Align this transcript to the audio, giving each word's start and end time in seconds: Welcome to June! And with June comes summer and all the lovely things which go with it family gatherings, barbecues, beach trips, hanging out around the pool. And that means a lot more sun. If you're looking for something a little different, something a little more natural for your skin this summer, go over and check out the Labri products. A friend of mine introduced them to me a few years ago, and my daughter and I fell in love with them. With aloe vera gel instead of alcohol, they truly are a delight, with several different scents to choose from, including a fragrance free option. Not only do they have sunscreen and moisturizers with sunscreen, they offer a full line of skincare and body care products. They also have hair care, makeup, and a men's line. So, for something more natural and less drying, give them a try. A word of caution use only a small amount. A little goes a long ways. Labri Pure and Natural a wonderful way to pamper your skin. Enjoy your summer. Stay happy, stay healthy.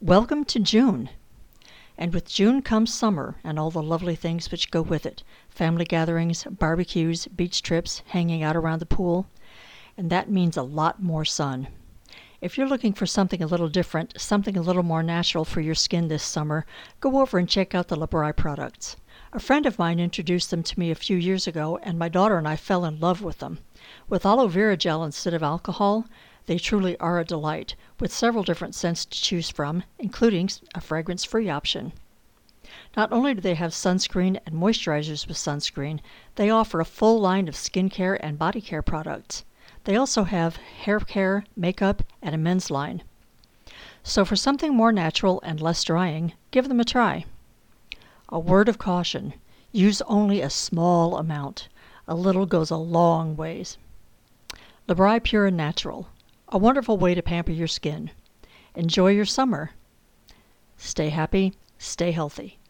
Welcome 0.00 0.44
to 0.46 0.58
June! 0.58 1.08
And 1.96 2.12
with 2.12 2.28
June 2.28 2.62
comes 2.62 2.92
summer 2.92 3.36
and 3.44 3.58
all 3.60 3.70
the 3.70 3.80
lovely 3.80 4.16
things 4.16 4.50
which 4.50 4.72
go 4.72 4.82
with 4.82 5.06
it 5.06 5.22
family 5.48 5.84
gatherings, 5.84 6.44
barbecues, 6.50 7.28
beach 7.28 7.62
trips, 7.62 8.02
hanging 8.08 8.42
out 8.42 8.56
around 8.56 8.80
the 8.80 8.86
pool. 8.86 9.28
And 9.96 10.10
that 10.10 10.28
means 10.28 10.56
a 10.56 10.62
lot 10.62 11.00
more 11.00 11.24
sun. 11.24 11.68
If 12.40 12.58
you're 12.58 12.68
looking 12.68 12.92
for 12.92 13.06
something 13.06 13.40
a 13.40 13.46
little 13.46 13.68
different, 13.68 14.20
something 14.20 14.56
a 14.56 14.62
little 14.62 14.82
more 14.82 15.04
natural 15.04 15.44
for 15.44 15.60
your 15.60 15.76
skin 15.76 16.08
this 16.08 16.24
summer, 16.24 16.66
go 17.00 17.20
over 17.20 17.38
and 17.38 17.48
check 17.48 17.72
out 17.72 17.86
the 17.86 17.96
Labri 17.96 18.36
products. 18.36 18.96
A 19.32 19.38
friend 19.38 19.64
of 19.64 19.78
mine 19.78 20.00
introduced 20.00 20.50
them 20.50 20.64
to 20.64 20.78
me 20.78 20.90
a 20.90 20.96
few 20.96 21.16
years 21.16 21.46
ago, 21.46 21.78
and 21.84 21.98
my 21.98 22.08
daughter 22.08 22.36
and 22.36 22.48
I 22.48 22.56
fell 22.56 22.84
in 22.84 22.98
love 22.98 23.22
with 23.22 23.38
them. 23.38 23.60
With 24.08 24.26
aloe 24.26 24.48
vera 24.48 24.76
gel 24.76 25.04
instead 25.04 25.34
of 25.34 25.42
alcohol, 25.44 26.06
they 26.46 26.58
truly 26.58 26.98
are 26.98 27.18
a 27.18 27.24
delight, 27.24 27.74
with 27.98 28.12
several 28.12 28.44
different 28.44 28.74
scents 28.74 29.06
to 29.06 29.22
choose 29.22 29.48
from, 29.48 29.82
including 29.98 30.50
a 30.74 30.80
fragrance 30.80 31.24
free 31.24 31.48
option. 31.48 31.92
Not 32.96 33.12
only 33.12 33.34
do 33.34 33.40
they 33.40 33.54
have 33.54 33.72
sunscreen 33.72 34.38
and 34.44 34.54
moisturizers 34.54 35.26
with 35.26 35.36
sunscreen, 35.36 36.00
they 36.34 36.50
offer 36.50 36.80
a 36.80 36.84
full 36.84 37.18
line 37.18 37.48
of 37.48 37.54
skincare 37.54 38.18
and 38.20 38.38
body 38.38 38.60
care 38.60 38.82
products. 38.82 39.44
They 39.84 39.96
also 39.96 40.24
have 40.24 40.56
hair 40.56 41.00
care, 41.00 41.44
makeup, 41.56 42.02
and 42.20 42.34
a 42.34 42.38
men's 42.38 42.70
line. 42.70 43.02
So, 44.02 44.24
for 44.24 44.36
something 44.36 44.74
more 44.74 44.92
natural 44.92 45.40
and 45.44 45.60
less 45.60 45.82
drying, 45.82 46.34
give 46.50 46.68
them 46.68 46.80
a 46.80 46.84
try. 46.84 47.24
A 48.28 48.38
word 48.38 48.68
of 48.68 48.76
caution 48.76 49.32
use 49.72 50.02
only 50.02 50.42
a 50.42 50.50
small 50.50 51.16
amount. 51.16 51.68
A 52.06 52.14
little 52.14 52.44
goes 52.44 52.70
a 52.70 52.76
long 52.76 53.34
ways. 53.34 53.78
Labri 54.86 55.22
Pure 55.22 55.46
and 55.46 55.56
Natural 55.56 56.08
a 56.54 56.58
wonderful 56.58 56.96
way 56.96 57.16
to 57.16 57.20
pamper 57.20 57.50
your 57.50 57.66
skin. 57.66 58.12
Enjoy 58.76 59.08
your 59.08 59.24
summer. 59.24 59.72
Stay 60.76 61.08
happy, 61.08 61.54
stay 61.78 62.12
healthy. 62.12 62.60